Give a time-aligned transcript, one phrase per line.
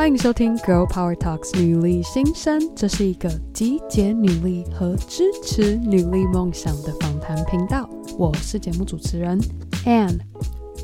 [0.00, 7.86] 欢迎收听《Girl Power Talks》女力新生，这是一个集结女力和支持女力梦想的访谈频道。
[8.16, 9.38] 我是节目主持人
[9.84, 10.18] Ann。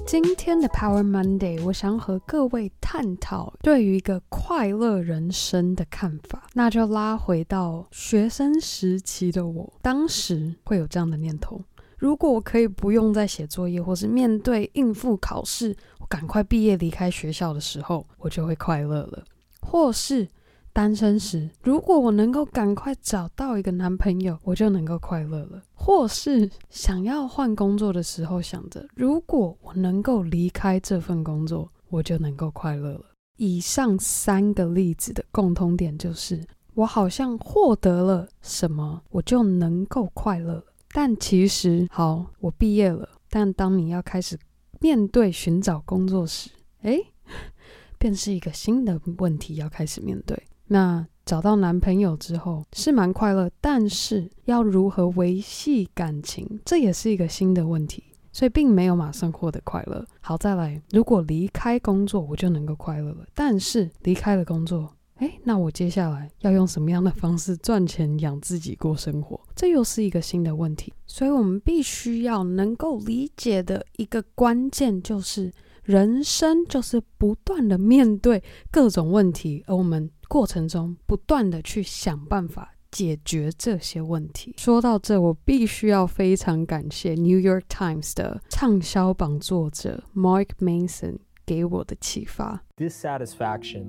[0.06, 6.46] 今天的 Power Monday，我想和各位探讨对于一个快乐人生的看法。
[6.52, 11.62] 那就拉回到学生时期的我，当时会有这样的念头：
[11.96, 15.76] 如果我可以不用再写作业，或是面对应付考试。
[16.08, 19.24] 赶快毕业离开学校的时候，我就会快乐了。
[19.60, 20.28] 或是
[20.72, 25.60] 单身时，如果我能够赶快找到一个男朋友，我就能够快乐了。
[25.74, 33.06] 或是想要换工作的时候，想着如果我能够离开这份工作，我就能够快乐了。
[33.36, 36.40] 以上三个例子的共通点就是，
[36.74, 40.62] 我好像获得了什么，我就能够快乐。
[40.92, 44.38] 但其实，好，我毕业了，但当你要开始。
[44.78, 46.50] 面对寻找工作时，
[46.82, 47.00] 诶，
[47.98, 50.40] 便是一个新的问题要开始面对。
[50.66, 58.04] 那找到男朋友之后是蛮快乐，但是要如何维系感情，这也是一个新的问题。
[58.32, 60.06] 所以并没有马上获得快乐。
[60.20, 63.26] 好，再来，如果离开工作，我就能够快乐了。
[63.34, 64.94] 但是离开了工作。
[65.18, 69.40] 诶，那我接下来要用什么样的方式赚钱养自己过生活？
[69.54, 70.92] 这又是一个新的问题。
[71.06, 75.50] 所以，我们必须要能够理解的一个关键就是，
[75.84, 84.54] 人生就是不断的面对各种问题，而我们过程中不断的去想办法解决这些问题。
[84.58, 91.20] 说到这，我必须要非常感谢《New York Times》的畅销榜作者 Mark Manson。
[91.46, 92.64] 给我的启发。
[92.76, 93.84] Dissatisfaction,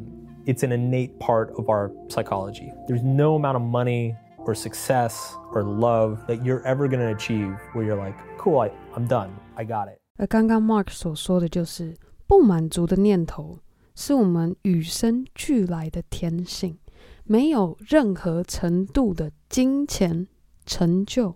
[0.46, 2.72] it's an innate part of our psychology.
[2.88, 7.54] There's no amount of money or success or love that you're ever going to achieve
[7.72, 9.98] where you're like, cool, I, I'm done, I got it.
[10.18, 11.96] 而刚刚 Mark 所说的就是，
[12.26, 13.58] 不满足的念头
[13.94, 16.78] 是我们与生俱来的天性，
[17.24, 20.26] 没有任何程度的金钱
[20.66, 21.34] 成就。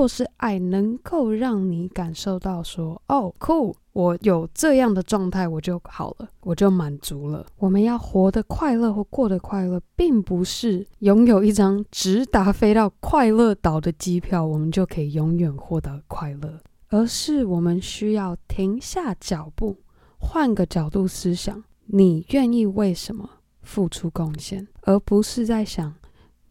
[0.00, 7.44] 或是爱能够让你感受到说，哦，酷，我有这样的状态，我就好了，我就满足了。
[7.58, 19.76] 我们要活得快乐或过得快乐，并不是拥有一张直达飞到快乐岛的机票，我们就可以永远获得快乐，而是我们需要停下脚步，
[20.18, 23.28] 换个角度思想，你愿意为什么
[23.60, 25.94] 付出贡献，而不是在想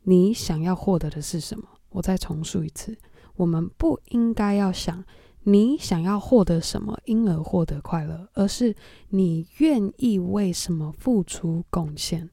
[0.04, 1.64] 你想要获得的是什么。
[1.92, 2.96] 我再重述一次。
[3.40, 5.02] 我们不应该要想
[5.44, 8.76] 你想要获得什么，因而获得快乐，而是
[9.10, 12.30] 你愿意为什么付出贡献，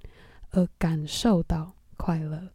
[0.51, 2.49] 而感受到快乐。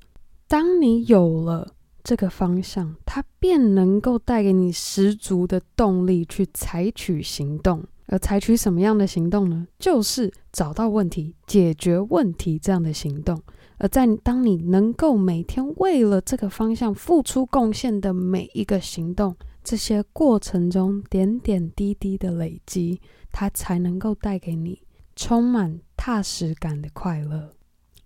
[0.50, 1.74] 当你有了
[2.04, 7.86] 这个方向，它便能够带给你十足的动力去采取行动。
[8.08, 9.66] 而采取什么样的行动呢？
[9.80, 13.42] 就是找到问题、解决问题这样的行动。
[13.82, 24.84] 而在当你能够每天为了这个方向付出贡献的每一个行动，这些过程中点点滴滴的累积，它才能够带给你
[25.16, 27.56] 充满踏实感的快乐。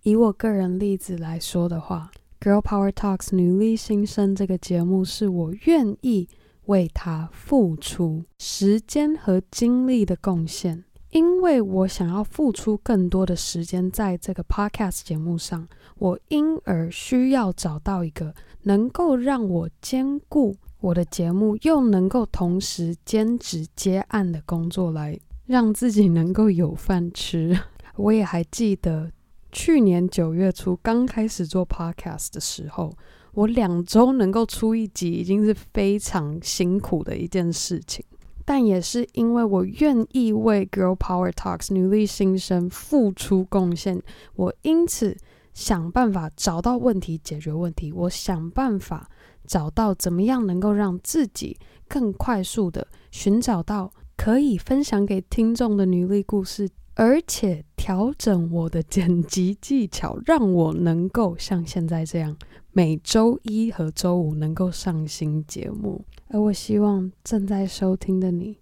[0.02, 2.10] 以我个人例子来说的话，
[2.42, 6.26] 《Girl Power Talks》女力新生这个节目是我愿意
[6.64, 10.85] 为它付出时间和精力的贡献。
[11.10, 15.66] 因为我想要付出更多的时间在这个 podcast 节目上，
[15.98, 27.58] 我因而需要找到一个能够让我兼顾我的节目，又能够同时兼职接案的工作，来让自己能够有饭吃。
[27.96, 29.10] 我也还记得
[29.52, 32.92] 去年九月初刚开始做 podcast 的时候，
[33.32, 38.04] 我两周能够出一集，已经是非常辛苦的一件事情。
[38.46, 44.00] 但也是因为我愿意为 Girl Power Talks 女力新生付出贡献，
[44.36, 45.14] 我因此
[45.52, 47.92] 想办法找到问题，解决问题。
[47.92, 49.10] 我想办法
[49.44, 51.58] 找到怎么样能够让自己
[51.88, 62.36] 更快速的寻找到可以分享给听众的女力故事，而且调整我的剪辑技巧，让我能够像现在这样
[62.72, 66.04] 每周一和周五能够上新节目。
[66.26, 68.58] 而我希望正在收听的你，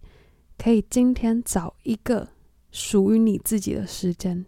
[0.58, 2.28] 可以今天找一个
[2.70, 4.44] 属于你自己的时间，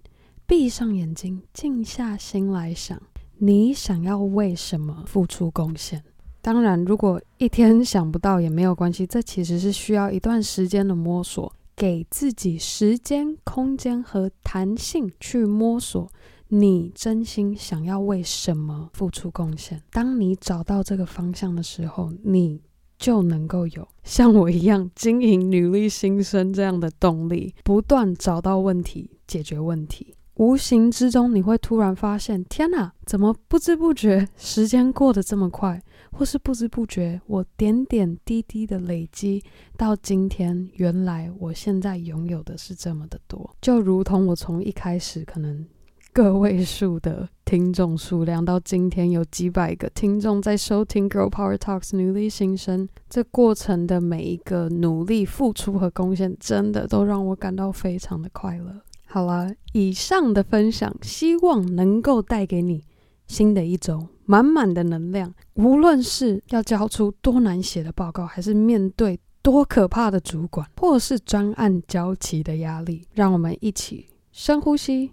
[0.46, 3.00] 闭上眼睛，静下心来想，
[3.38, 6.04] 你想要为什么付出贡献？
[6.42, 16.10] 当然，如果一天想不到也没有关系，这其实是需要一段时间的摸索，给自己时间、空间和弹性去摸索，
[16.48, 19.82] 你真心想要为什么付出贡献。
[19.90, 22.62] 当你找到这个方向的时候，你。
[22.98, 30.14] 就能够有像我一样经营女力新生这样的动力，不断找到问题，解决问题。
[30.36, 35.82] 无形之中你会突然发现，天哪，怎么不知不觉时间过得这么快？
[36.12, 39.42] 或是不知不觉我点点滴滴的累积
[39.76, 43.50] 到今天，原来我现在拥有的是这么的多。
[43.60, 45.66] 就如同我从一开始可能
[46.12, 58.82] 个位数的听众数量，到今天有几百个听众在收听《Girl Power Talks》女力新生，这过程的每一个努力、付出和贡献，真的都让我感到非常的快乐。
[59.16, 62.84] 好了，以上的分享，希望能够带给你
[63.26, 65.32] 新的一周满满的能量。
[65.54, 75.12] 无论是要交出多难写的报告，还是面对多可怕的主管，或是专案交期的压力，让我们一起深呼吸。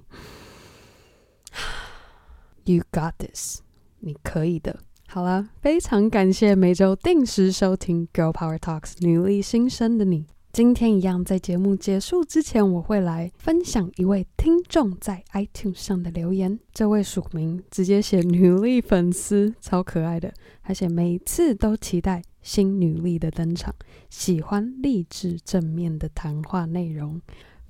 [2.66, 3.62] You got this，
[4.02, 4.80] 你可以的。
[5.08, 10.26] 好了，非常感谢每周定时收听《Girl Power Talks》女力新生的你。
[10.54, 16.60] 今天一样，在节目结束之前，我会来分享一位听众在 iTunes 上的留言。
[16.72, 23.74] 这位署名直接写“女力粉丝”，超可爱的，而且每次都期待新女力的登场，
[24.12, 27.20] 喜欢励志正面的谈话内容。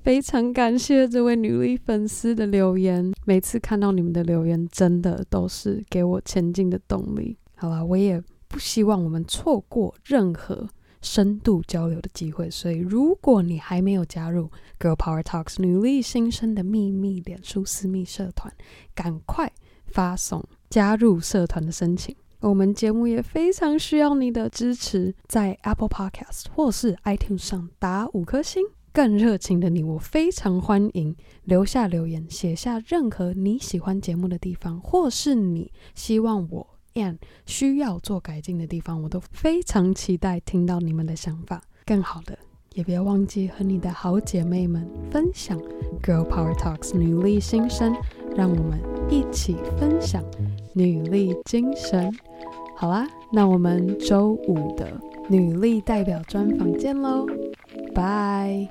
[0.02, 7.38] 非常感谢这位女力粉丝的留言，每次看到你们的留言，真的都是给我前进的动力。
[7.56, 10.68] 好了，我也不希望我们错过任何。
[11.04, 18.52] 深度交流的机会，所以如果你还没有加入 Girl Power Talks 女力新生的秘密脸书私密社团，
[18.96, 19.52] 赶快
[19.86, 22.16] 发送加入社团的申请。
[22.40, 28.64] 我们节目也非常需要你的支持，在 Apple Podcast 或是 iTunes 上打五颗星。
[28.92, 31.16] 更热情的你，我非常欢迎
[31.46, 36.73] 留下留言，写下任何你喜欢节目的地方，或是你希望我。
[36.96, 41.62] And 需要做改进的地方，我都非常期待听到你们的想法。
[41.86, 42.38] 更好的，
[42.74, 45.60] 也别忘记和你的好姐妹们分享
[46.02, 47.96] Girl Power Talks 女力新生，
[48.36, 48.80] 让我们
[49.10, 50.24] 一起分享
[50.74, 52.12] 女力精神。
[52.76, 55.00] 好啦，那我们周五的
[55.30, 57.26] 女力代表专访见喽，
[57.94, 58.68] 拜。